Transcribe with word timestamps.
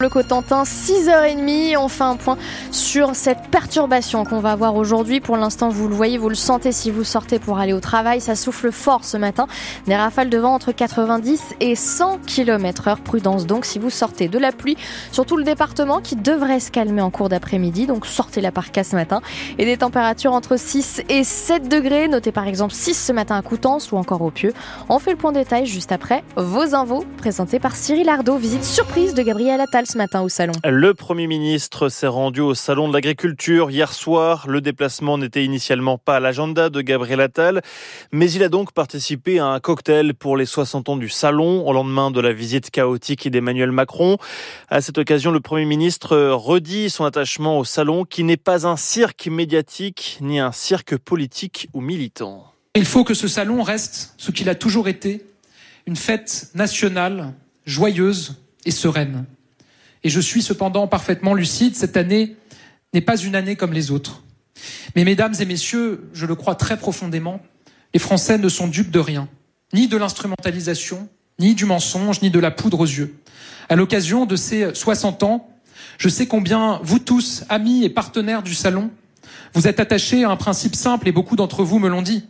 Le 0.00 0.08
Cotentin, 0.08 0.62
6h30, 0.62 1.76
on 1.76 1.88
fait 1.88 2.04
un 2.04 2.14
point 2.14 2.38
sur 2.70 3.16
cette 3.16 3.48
perturbation 3.50 4.22
qu'on 4.22 4.38
va 4.38 4.52
avoir 4.52 4.76
aujourd'hui. 4.76 5.18
Pour 5.18 5.36
l'instant, 5.36 5.70
vous 5.70 5.88
le 5.88 5.94
voyez, 5.96 6.18
vous 6.18 6.28
le 6.28 6.36
sentez 6.36 6.70
si 6.70 6.92
vous 6.92 7.02
sortez 7.02 7.40
pour 7.40 7.58
aller 7.58 7.72
au 7.72 7.80
travail. 7.80 8.20
Ça 8.20 8.36
souffle 8.36 8.70
fort 8.70 9.04
ce 9.04 9.16
matin. 9.16 9.48
Des 9.88 9.96
rafales 9.96 10.30
de 10.30 10.38
vent 10.38 10.54
entre 10.54 10.70
90 10.70 11.56
et 11.58 11.74
100 11.74 12.20
km 12.28 12.86
heure. 12.86 13.00
Prudence 13.00 13.44
donc 13.44 13.64
si 13.64 13.80
vous 13.80 13.90
sortez 13.90 14.28
de 14.28 14.38
la 14.38 14.52
pluie 14.52 14.76
sur 15.10 15.26
tout 15.26 15.36
le 15.36 15.42
département 15.42 16.00
qui 16.00 16.14
devrait 16.14 16.60
se 16.60 16.70
calmer 16.70 17.02
en 17.02 17.10
cours 17.10 17.28
d'après-midi. 17.28 17.88
Donc 17.88 18.06
sortez 18.06 18.40
la 18.40 18.52
parka 18.52 18.84
ce 18.84 18.94
matin. 18.94 19.20
Et 19.58 19.64
des 19.64 19.78
températures 19.78 20.32
entre 20.32 20.56
6 20.56 21.02
et 21.08 21.24
7 21.24 21.68
degrés. 21.68 22.06
Notez 22.06 22.30
par 22.30 22.46
exemple 22.46 22.72
6 22.72 22.94
ce 22.94 23.12
matin 23.12 23.34
à 23.34 23.42
Coutances 23.42 23.90
ou 23.90 23.96
encore 23.96 24.22
au 24.22 24.30
Pieux. 24.30 24.54
On 24.88 25.00
fait 25.00 25.10
le 25.10 25.16
point 25.16 25.32
détail 25.32 25.66
juste 25.66 25.90
après. 25.90 26.22
Vos 26.36 26.76
infos 26.76 27.04
présentés 27.16 27.58
par 27.58 27.74
Cyril 27.74 28.08
Ardo. 28.08 28.36
Visite 28.36 28.62
surprise 28.62 29.12
de 29.12 29.22
Gabriel 29.24 29.60
Attal 29.60 29.87
ce 29.88 29.96
matin 29.96 30.20
au 30.20 30.28
salon. 30.28 30.52
Le 30.64 30.92
Premier 30.92 31.26
ministre 31.26 31.88
s'est 31.88 32.06
rendu 32.06 32.40
au 32.40 32.54
salon 32.54 32.88
de 32.88 32.92
l'agriculture 32.92 33.70
hier 33.70 33.92
soir. 33.92 34.46
Le 34.46 34.60
déplacement 34.60 35.16
n'était 35.16 35.44
initialement 35.44 35.96
pas 35.96 36.16
à 36.16 36.20
l'agenda 36.20 36.68
de 36.68 36.80
Gabriel 36.82 37.20
Attal, 37.20 37.62
mais 38.12 38.30
il 38.30 38.42
a 38.42 38.48
donc 38.48 38.72
participé 38.72 39.38
à 39.38 39.46
un 39.46 39.60
cocktail 39.60 40.14
pour 40.14 40.36
les 40.36 40.46
60 40.46 40.90
ans 40.90 40.96
du 40.96 41.08
salon 41.08 41.66
au 41.66 41.72
lendemain 41.72 42.10
de 42.10 42.20
la 42.20 42.32
visite 42.32 42.70
chaotique 42.70 43.28
d'Emmanuel 43.30 43.72
Macron. 43.72 44.18
À 44.68 44.80
cette 44.80 44.98
occasion, 44.98 45.30
le 45.30 45.40
Premier 45.40 45.64
ministre 45.64 46.16
redit 46.32 46.90
son 46.90 47.04
attachement 47.04 47.58
au 47.58 47.64
salon 47.64 48.04
qui 48.04 48.24
n'est 48.24 48.36
pas 48.36 48.66
un 48.66 48.76
cirque 48.76 49.26
médiatique 49.26 50.18
ni 50.20 50.38
un 50.38 50.52
cirque 50.52 50.96
politique 50.98 51.68
ou 51.72 51.80
militant. 51.80 52.52
Il 52.74 52.84
faut 52.84 53.04
que 53.04 53.14
ce 53.14 53.26
salon 53.26 53.62
reste 53.62 54.14
ce 54.18 54.30
qu'il 54.30 54.48
a 54.48 54.54
toujours 54.54 54.88
été, 54.88 55.24
une 55.86 55.96
fête 55.96 56.50
nationale, 56.54 57.32
joyeuse 57.64 58.36
et 58.66 58.70
sereine. 58.70 59.24
Et 60.04 60.10
je 60.10 60.20
suis 60.20 60.42
cependant 60.42 60.86
parfaitement 60.86 61.34
lucide, 61.34 61.74
cette 61.76 61.96
année 61.96 62.36
n'est 62.94 63.00
pas 63.00 63.16
une 63.16 63.34
année 63.34 63.56
comme 63.56 63.72
les 63.72 63.90
autres. 63.90 64.22
Mais 64.96 65.04
mesdames 65.04 65.34
et 65.38 65.44
messieurs, 65.44 66.08
je 66.12 66.26
le 66.26 66.34
crois 66.34 66.54
très 66.54 66.76
profondément, 66.76 67.40
les 67.94 68.00
Français 68.00 68.38
ne 68.38 68.48
sont 68.48 68.68
dupes 68.68 68.90
de 68.90 68.98
rien, 68.98 69.28
ni 69.72 69.88
de 69.88 69.96
l'instrumentalisation, 69.96 71.08
ni 71.38 71.54
du 71.54 71.64
mensonge, 71.64 72.22
ni 72.22 72.30
de 72.30 72.38
la 72.38 72.50
poudre 72.50 72.80
aux 72.80 72.86
yeux. 72.86 73.16
À 73.68 73.76
l'occasion 73.76 74.26
de 74.26 74.36
ces 74.36 74.74
60 74.74 75.22
ans, 75.22 75.48
je 75.98 76.08
sais 76.08 76.26
combien 76.26 76.80
vous 76.82 76.98
tous, 76.98 77.44
amis 77.48 77.84
et 77.84 77.90
partenaires 77.90 78.42
du 78.42 78.54
salon, 78.54 78.90
vous 79.54 79.66
êtes 79.66 79.80
attachés 79.80 80.24
à 80.24 80.30
un 80.30 80.36
principe 80.36 80.74
simple 80.74 81.08
et 81.08 81.12
beaucoup 81.12 81.36
d'entre 81.36 81.64
vous 81.64 81.78
me 81.78 81.88
l'ont 81.88 82.02
dit. 82.02 82.24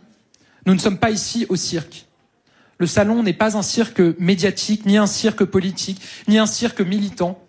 Nous 0.65 0.73
ne 0.73 0.79
sommes 0.79 0.97
pas 0.97 1.11
ici 1.11 1.45
au 1.49 1.55
cirque. 1.55 2.05
Le 2.77 2.87
salon 2.87 3.23
n'est 3.23 3.33
pas 3.33 3.57
un 3.57 3.61
cirque 3.61 4.01
médiatique, 4.19 4.85
ni 4.85 4.97
un 4.97 5.07
cirque 5.07 5.43
politique, 5.43 6.01
ni 6.27 6.37
un 6.37 6.45
cirque 6.45 6.81
militant. 6.81 7.39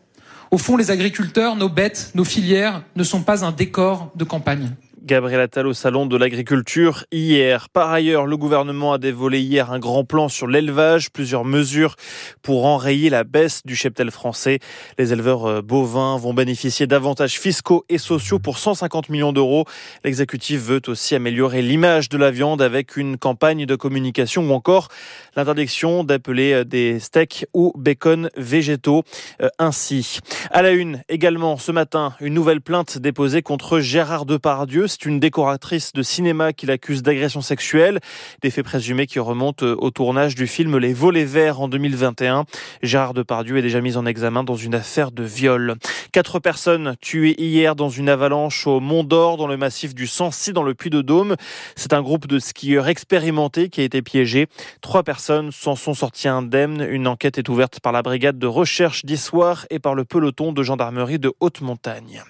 Au 0.50 0.58
fond, 0.58 0.76
les 0.76 0.90
agriculteurs, 0.90 1.54
nos 1.54 1.68
bêtes, 1.68 2.10
nos 2.14 2.24
filières 2.24 2.82
ne 2.96 3.04
sont 3.04 3.22
pas 3.22 3.44
un 3.44 3.52
décor 3.52 4.10
de 4.16 4.24
campagne. 4.24 4.74
Gabriel 5.02 5.40
Attal 5.40 5.66
au 5.66 5.72
salon 5.72 6.04
de 6.04 6.16
l'agriculture 6.16 7.04
hier. 7.10 7.70
Par 7.70 7.90
ailleurs, 7.90 8.26
le 8.26 8.36
gouvernement 8.36 8.92
a 8.92 8.98
dévoilé 8.98 9.40
hier 9.40 9.72
un 9.72 9.78
grand 9.78 10.04
plan 10.04 10.28
sur 10.28 10.46
l'élevage, 10.46 11.10
plusieurs 11.10 11.46
mesures 11.46 11.96
pour 12.42 12.66
enrayer 12.66 13.08
la 13.08 13.24
baisse 13.24 13.62
du 13.64 13.74
cheptel 13.74 14.10
français. 14.10 14.58
Les 14.98 15.12
éleveurs 15.12 15.46
euh, 15.46 15.62
bovins 15.62 16.18
vont 16.18 16.34
bénéficier 16.34 16.86
d'avantages 16.86 17.40
fiscaux 17.40 17.84
et 17.88 17.96
sociaux 17.96 18.38
pour 18.38 18.58
150 18.58 19.08
millions 19.08 19.32
d'euros. 19.32 19.64
L'exécutif 20.04 20.60
veut 20.60 20.82
aussi 20.86 21.14
améliorer 21.14 21.62
l'image 21.62 22.10
de 22.10 22.18
la 22.18 22.30
viande 22.30 22.60
avec 22.60 22.96
une 22.96 23.16
campagne 23.16 23.64
de 23.64 23.76
communication 23.76 24.50
ou 24.50 24.52
encore 24.52 24.88
l'interdiction 25.34 26.04
d'appeler 26.04 26.52
euh, 26.52 26.64
des 26.64 27.00
steaks 27.00 27.46
ou 27.54 27.72
bacon 27.74 28.28
végétaux 28.36 29.04
euh, 29.40 29.48
ainsi. 29.58 30.18
À 30.50 30.60
la 30.60 30.72
une 30.72 31.02
également 31.08 31.56
ce 31.56 31.72
matin, 31.72 32.14
une 32.20 32.34
nouvelle 32.34 32.60
plainte 32.60 32.98
déposée 32.98 33.40
contre 33.40 33.80
Gérard 33.80 34.26
Depardieu 34.26 34.88
c'est 35.00 35.08
une 35.08 35.20
décoratrice 35.20 35.92
de 35.94 36.02
cinéma 36.02 36.52
qui 36.52 36.66
l'accuse 36.66 37.02
d'agression 37.02 37.40
sexuelle. 37.40 38.00
Des 38.42 38.50
faits 38.50 38.64
présumés 38.64 39.06
qui 39.06 39.18
remontent 39.18 39.64
au 39.64 39.90
tournage 39.90 40.34
du 40.34 40.46
film 40.46 40.76
Les 40.76 40.92
Volets 40.92 41.24
Verts 41.24 41.60
en 41.60 41.68
2021. 41.68 42.44
Gérard 42.82 43.14
Depardieu 43.14 43.56
est 43.56 43.62
déjà 43.62 43.80
mis 43.80 43.96
en 43.96 44.04
examen 44.04 44.44
dans 44.44 44.56
une 44.56 44.74
affaire 44.74 45.10
de 45.10 45.22
viol. 45.22 45.76
Quatre 46.12 46.38
personnes 46.38 46.96
tuées 47.00 47.40
hier 47.40 47.76
dans 47.76 47.88
une 47.88 48.10
avalanche 48.10 48.66
au 48.66 48.80
Mont 48.80 49.04
d'Or 49.04 49.38
dans 49.38 49.46
le 49.46 49.56
massif 49.56 49.94
du 49.94 50.06
Sancy 50.06 50.52
dans 50.52 50.64
le 50.64 50.74
Puy-de-Dôme. 50.74 51.36
C'est 51.76 51.94
un 51.94 52.02
groupe 52.02 52.26
de 52.26 52.38
skieurs 52.38 52.88
expérimentés 52.88 53.70
qui 53.70 53.80
a 53.80 53.84
été 53.84 54.02
piégé. 54.02 54.48
Trois 54.82 55.02
personnes 55.02 55.50
s'en 55.50 55.76
sont 55.76 55.94
sorties 55.94 56.28
indemnes. 56.28 56.86
Une 56.90 57.06
enquête 57.06 57.38
est 57.38 57.48
ouverte 57.48 57.80
par 57.80 57.92
la 57.92 58.02
brigade 58.02 58.38
de 58.38 58.46
recherche 58.46 59.06
d'Issoire 59.06 59.66
et 59.70 59.78
par 59.78 59.94
le 59.94 60.04
peloton 60.04 60.52
de 60.52 60.62
gendarmerie 60.62 61.18
de 61.18 61.32
haute 61.40 61.62
montagne. 61.62 62.22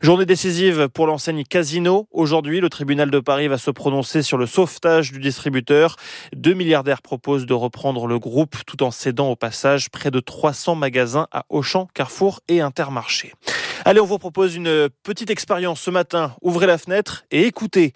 Journée 0.00 0.26
décisive 0.26 0.88
pour 0.88 1.08
l'enseigne 1.08 1.42
Casino. 1.42 2.06
Aujourd'hui, 2.12 2.60
le 2.60 2.70
tribunal 2.70 3.10
de 3.10 3.18
Paris 3.18 3.48
va 3.48 3.58
se 3.58 3.72
prononcer 3.72 4.22
sur 4.22 4.38
le 4.38 4.46
sauvetage 4.46 5.10
du 5.10 5.18
distributeur. 5.18 5.96
Deux 6.32 6.54
milliardaires 6.54 7.02
proposent 7.02 7.46
de 7.46 7.54
reprendre 7.54 8.06
le 8.06 8.20
groupe 8.20 8.56
tout 8.64 8.84
en 8.84 8.92
cédant 8.92 9.28
au 9.30 9.36
passage 9.36 9.90
près 9.90 10.12
de 10.12 10.20
300 10.20 10.76
magasins 10.76 11.26
à 11.32 11.46
Auchan, 11.48 11.88
Carrefour 11.94 12.40
et 12.46 12.60
Intermarché. 12.60 13.32
Allez, 13.84 14.00
on 14.00 14.06
vous 14.06 14.18
propose 14.18 14.54
une 14.54 14.88
petite 15.02 15.30
expérience 15.30 15.80
ce 15.80 15.90
matin. 15.90 16.36
Ouvrez 16.42 16.68
la 16.68 16.78
fenêtre 16.78 17.24
et 17.32 17.46
écoutez. 17.46 17.92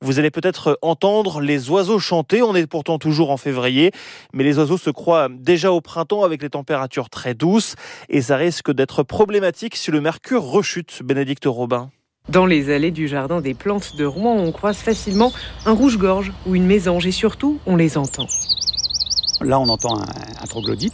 Vous 0.00 0.20
allez 0.20 0.30
peut-être 0.30 0.78
entendre 0.80 1.40
les 1.40 1.70
oiseaux 1.70 1.98
chanter. 1.98 2.40
On 2.40 2.54
est 2.54 2.68
pourtant 2.68 2.98
toujours 2.98 3.32
en 3.32 3.36
février, 3.36 3.90
mais 4.32 4.44
les 4.44 4.56
oiseaux 4.58 4.78
se 4.78 4.90
croient 4.90 5.28
déjà 5.28 5.72
au 5.72 5.80
printemps 5.80 6.22
avec 6.22 6.40
les 6.40 6.50
températures 6.50 7.10
très 7.10 7.34
douces 7.34 7.74
et 8.08 8.22
ça 8.22 8.36
risque 8.36 8.72
d'être 8.72 9.02
problématique 9.02 9.74
si 9.74 9.90
le 9.90 10.00
mercure 10.00 10.44
rechute. 10.44 11.02
Bénédicte 11.02 11.46
Robin. 11.46 11.90
Dans 12.28 12.46
les 12.46 12.72
allées 12.72 12.92
du 12.92 13.08
jardin 13.08 13.40
des 13.40 13.54
plantes 13.54 13.96
de 13.96 14.04
Rouen, 14.04 14.36
on 14.36 14.52
croise 14.52 14.76
facilement 14.76 15.32
un 15.66 15.72
rouge-gorge 15.72 16.32
ou 16.46 16.54
une 16.54 16.66
mésange 16.66 17.04
et 17.06 17.12
surtout, 17.12 17.58
on 17.66 17.74
les 17.74 17.98
entend. 17.98 18.26
Là, 19.40 19.58
on 19.58 19.68
entend 19.68 19.98
un, 19.98 20.46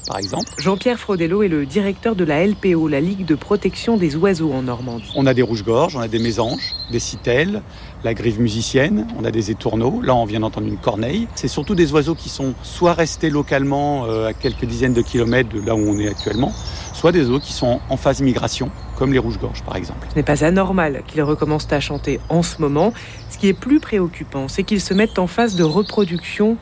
par 0.07 0.19
exemple. 0.19 0.51
Jean-Pierre 0.59 0.99
Frodello 0.99 1.43
est 1.43 1.49
le 1.49 1.67
directeur 1.67 2.15
de 2.17 2.25
la 2.25 2.47
LPO, 2.47 2.89
la 2.89 3.01
Ligue 3.01 3.25
de 3.25 3.35
protection 3.35 3.97
des 3.97 4.17
oiseaux 4.17 4.53
en 4.53 4.63
Normandie. 4.63 5.11
On 5.17 5.27
a 5.27 5.35
des 5.35 5.43
rouges-gorges, 5.43 5.97
on 5.97 6.01
a 6.01 6.09
des 6.09 6.19
mésanges, 6.19 6.75
des 6.91 6.99
citelles, 6.99 7.63
la 8.03 8.15
grive 8.15 8.41
musicienne, 8.41 9.07
on 9.19 9.25
a 9.25 9.31
des 9.31 9.51
étourneaux. 9.51 10.01
Là, 10.03 10.15
on 10.15 10.25
vient 10.25 10.41
d'entendre 10.41 10.67
une 10.67 10.77
corneille. 10.77 11.27
C'est 11.35 11.49
surtout 11.49 11.75
des 11.75 11.93
oiseaux 11.93 12.15
qui 12.15 12.29
sont 12.29 12.55
soit 12.63 12.93
restés 12.93 13.31
localement 13.31 14.07
euh, 14.07 14.29
à 14.29 14.33
quelques 14.33 14.65
dizaines 14.65 14.95
de 14.95 15.03
kilomètres 15.03 15.51
de 15.51 15.61
là 15.61 15.75
où 15.75 15.81
on 15.81 15.99
est 15.99 16.09
actuellement, 16.09 16.53
soit 16.93 17.13
des 17.13 17.21
oiseaux 17.21 17.41
qui 17.41 17.53
sont 17.53 17.81
en 17.89 17.97
phase 17.97 18.21
migration, 18.21 18.71
comme 18.97 19.13
les 19.13 19.19
rouges-gorges 19.19 19.63
par 19.63 19.77
exemple. 19.77 20.07
Ce 20.11 20.17
n'est 20.17 20.23
pas 20.23 20.45
anormal 20.45 21.03
qu'ils 21.07 21.23
recommencent 21.23 21.73
à 21.73 21.81
chanter 21.81 22.21
en 22.29 22.43
ce 22.43 22.61
moment. 22.61 22.93
Ce 23.31 23.39
qui 23.39 23.49
est 23.49 23.55
plus 23.55 23.81
préoccupant, 23.81 24.49
c'est 24.49 24.63
qu'ils 24.63 24.81
se 24.81 24.95
mettent 24.95 25.19
en 25.19 25.27
phase 25.27 25.57
de 25.57 25.65
reproduction 25.65 26.57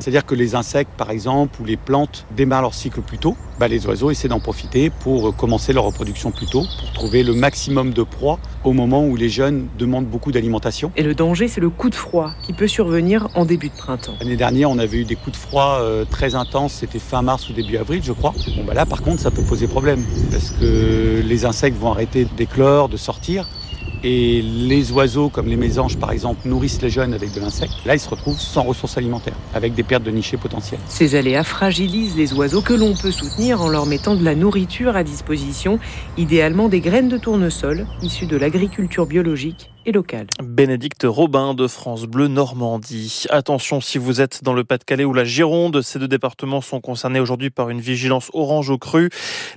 c'est-à-dire 0.00 0.26
que 0.26 0.34
les 0.34 0.54
insectes, 0.54 0.92
par 0.96 1.10
exemple, 1.10 1.60
ou 1.60 1.64
les 1.64 1.76
plantes 1.76 2.26
démarrent 2.36 2.62
leur 2.62 2.74
cycle 2.74 3.00
plus 3.00 3.18
tôt. 3.18 3.36
Bah, 3.58 3.68
les 3.68 3.86
oiseaux 3.86 4.10
essaient 4.10 4.28
d'en 4.28 4.40
profiter 4.40 4.90
pour 4.90 5.28
euh, 5.28 5.32
commencer 5.32 5.72
leur 5.72 5.84
reproduction 5.84 6.30
plus 6.30 6.46
tôt, 6.46 6.64
pour 6.80 6.92
trouver 6.92 7.22
le 7.22 7.34
maximum 7.34 7.92
de 7.92 8.02
proie 8.02 8.38
au 8.64 8.72
moment 8.72 9.06
où 9.06 9.16
les 9.16 9.28
jeunes 9.28 9.68
demandent 9.78 10.06
beaucoup 10.06 10.32
d'alimentation. 10.32 10.90
Et 10.96 11.02
le 11.02 11.14
danger, 11.14 11.48
c'est 11.48 11.60
le 11.60 11.70
coup 11.70 11.90
de 11.90 11.94
froid 11.94 12.32
qui 12.42 12.52
peut 12.52 12.66
survenir 12.66 13.28
en 13.34 13.44
début 13.44 13.68
de 13.68 13.74
printemps. 13.74 14.14
L'année 14.20 14.36
dernière, 14.36 14.70
on 14.70 14.78
avait 14.78 14.98
eu 14.98 15.04
des 15.04 15.16
coups 15.16 15.32
de 15.32 15.36
froid 15.36 15.78
euh, 15.80 16.04
très 16.04 16.34
intenses, 16.34 16.74
c'était 16.74 16.98
fin 16.98 17.22
mars 17.22 17.48
ou 17.48 17.52
début 17.52 17.76
avril, 17.76 18.00
je 18.02 18.12
crois. 18.12 18.34
Bon, 18.56 18.64
bah 18.64 18.74
là, 18.74 18.86
par 18.86 19.02
contre, 19.02 19.20
ça 19.20 19.30
peut 19.30 19.42
poser 19.42 19.66
problème, 19.66 20.04
parce 20.30 20.50
que 20.50 21.22
les 21.24 21.44
insectes 21.44 21.78
vont 21.78 21.92
arrêter 21.92 22.26
d'éclore, 22.36 22.88
de 22.88 22.96
sortir. 22.96 23.48
Et 24.06 24.42
les 24.42 24.92
oiseaux, 24.92 25.30
comme 25.30 25.46
les 25.46 25.56
mésanges 25.56 25.96
par 25.96 26.12
exemple, 26.12 26.46
nourrissent 26.46 26.82
les 26.82 26.90
jeunes 26.90 27.14
avec 27.14 27.32
de 27.32 27.40
l'insecte. 27.40 27.72
Là, 27.86 27.94
ils 27.94 28.00
se 28.00 28.08
retrouvent 28.08 28.38
sans 28.38 28.62
ressources 28.62 28.98
alimentaires, 28.98 29.36
avec 29.54 29.74
des 29.74 29.82
pertes 29.82 30.02
de 30.02 30.10
nichés 30.10 30.36
potentielles. 30.36 30.80
Ces 30.88 31.14
aléas 31.14 31.42
fragilisent 31.42 32.14
les 32.14 32.34
oiseaux 32.34 32.60
que 32.60 32.74
l'on 32.74 32.94
peut 32.94 33.10
soutenir 33.10 33.62
en 33.62 33.68
leur 33.68 33.86
mettant 33.86 34.14
de 34.14 34.22
la 34.22 34.34
nourriture 34.34 34.94
à 34.94 35.04
disposition, 35.04 35.78
idéalement 36.18 36.68
des 36.68 36.80
graines 36.80 37.08
de 37.08 37.16
tournesol 37.16 37.86
issues 38.02 38.26
de 38.26 38.36
l'agriculture 38.36 39.06
biologique 39.06 39.70
et. 39.86 39.94
Bénédicte 40.42 41.04
Robin 41.04 41.52
de 41.52 41.66
France 41.66 42.04
Bleu 42.04 42.28
Normandie. 42.28 43.24
Attention 43.28 43.80
si 43.80 43.98
vous 43.98 44.20
êtes 44.20 44.42
dans 44.42 44.54
le 44.54 44.64
Pas-de-Calais 44.64 45.04
ou 45.04 45.12
la 45.12 45.24
Gironde, 45.24 45.82
ces 45.82 45.98
deux 45.98 46.08
départements 46.08 46.60
sont 46.60 46.80
concernés 46.80 47.20
aujourd'hui 47.20 47.50
par 47.50 47.68
une 47.68 47.80
vigilance 47.80 48.30
orange 48.32 48.70
au 48.70 48.78
cru. 48.78 49.10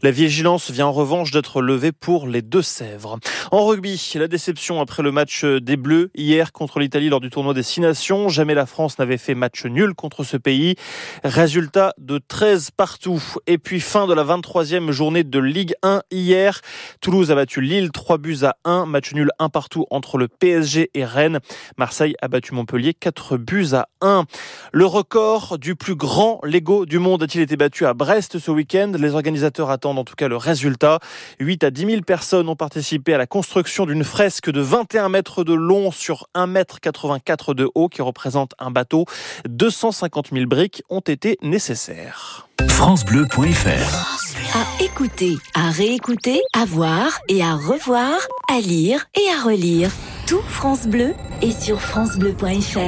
La 0.04 0.12
vigilance 0.12 0.70
vient 0.70 0.88
en 0.88 0.92
revanche 0.92 1.32
d'être 1.32 1.62
levée 1.62 1.92
pour 1.92 2.28
les 2.28 2.42
Deux-Sèvres. 2.42 3.20
En 3.52 3.66
rugby, 3.66 4.12
la 4.16 4.28
déception 4.28 4.82
après 4.82 5.02
le 5.02 5.12
match 5.12 5.46
des 5.46 5.78
Bleus 5.78 6.12
hier 6.14 6.52
contre 6.52 6.80
l'Italie 6.80 7.10
lors 7.10 7.22
du 7.22 7.30
tournoi 7.30 7.54
des 7.54 7.64
Six 7.64 7.82
Nations. 7.82 8.28
Jamais 8.28 8.54
la 8.54 8.66
France 8.66 9.00
n'avait 9.00 9.18
fait 9.18 9.36
match 9.36 9.66
nul 9.66 9.94
contre 9.94 10.24
ce 10.24 10.36
pays. 10.36 10.76
Résultat 11.24 11.94
de 11.98 12.20
13 12.20 12.72
partout. 12.72 13.24
Et 13.48 13.58
puis 13.58 13.80
fin 13.80 14.08
de 14.08 14.14
la 14.14 14.24
23e 14.24 14.92
journée 14.92 15.24
de 15.24 15.40
Ligue 15.40 15.76
1 15.84 16.02
hier. 16.12 16.60
Toulouse 17.00 17.32
a 17.32 17.36
battu 17.36 17.62
Lille 17.62 17.92
3 17.92 18.18
buts 18.18 18.40
à 18.44 18.58
1. 18.66 18.86
Match 18.86 19.14
nul 19.14 19.32
1 19.40 19.50
partout 19.50 19.86
entre 19.90 20.17
entre 20.18 20.20
le 20.20 20.28
PSG 20.28 20.90
et 20.94 21.06
Rennes. 21.06 21.40
Marseille 21.78 22.16
a 22.22 22.28
battu 22.28 22.54
Montpellier 22.54 22.94
4 22.94 23.38
buts 23.38 23.68
à 23.74 23.88
1. 24.02 24.26
Le 24.72 24.86
record 24.86 25.58
du 25.58 25.76
plus 25.76 25.96
grand 25.96 26.40
Lego 26.44 26.86
du 26.86 27.00
monde 27.00 27.24
a-t-il 27.24 27.42
été 27.42 27.56
battu 27.56 27.86
à 27.86 27.94
Brest 27.94 28.40
ce 28.40 28.52
week-end? 28.52 28.92
Les 28.98 29.14
organisateurs 29.14 29.70
attendent 29.70 30.00
en 30.00 30.04
tout 30.04 30.16
cas 30.16 30.28
le 30.28 30.38
résultat. 30.38 31.00
8 31.40 31.64
à 31.64 31.72
10 31.72 31.86
000 31.86 32.02
personnes 32.02 32.50
ont 32.50 32.56
participé 32.56 33.14
à 33.14 33.18
la 33.18 33.28
construction 33.28 33.86
d'une 33.86 34.04
fresque 34.04 34.50
de 34.50 34.62
21 34.62 35.10
mètres 35.10 35.44
de 35.44 35.54
long 35.54 35.92
sur 35.92 36.28
1 36.34 36.48
mètre 36.48 36.80
84 36.80 37.54
de 37.54 37.70
haut 37.76 37.90
qui 37.90 38.02
représente 38.02 38.54
un 38.60 38.72
bateau. 38.72 39.06
250 39.48 40.30
000 40.34 40.46
briques 40.46 40.84
ont 40.90 41.00
été 41.00 41.38
nécessaires. 41.42 42.48
FranceBleu.fr 42.68 44.56
À 44.56 44.84
écouter, 44.84 45.38
à 45.54 45.70
réécouter, 45.70 46.42
à 46.54 46.66
voir 46.66 47.20
et 47.28 47.42
à 47.42 47.56
revoir, 47.56 48.16
à 48.50 48.60
lire 48.60 49.06
et 49.16 49.30
à 49.36 49.44
relire. 49.44 49.90
Tout 50.28 50.42
France 50.42 50.88
Bleu 50.88 51.14
est 51.42 51.58
sur 51.58 51.80
FranceBleu.fr. 51.80 52.80